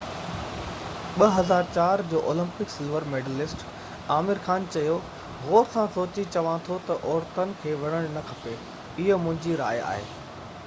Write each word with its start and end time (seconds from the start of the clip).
2004 1.23 2.01
جو 2.13 2.21
Olympic 2.29 2.69
silver 2.75 3.03
medallist 3.11 3.65
Aamir 4.15 4.41
Khan 4.47 4.65
چيو 4.75 4.95
غور 5.43 5.69
سان 5.75 5.85
سوچي 5.97 6.23
چوان 6.37 6.63
ٿو 6.69 6.77
ته 6.87 7.05
عورتن 7.11 7.51
کي 7.63 7.75
وڙهڻ 7.83 8.07
نه 8.17 8.23
کپي 8.31 8.55
اهو 8.65 9.21
منهنجي 9.27 9.53
راءِ 9.63 9.85
آهي 9.93 10.09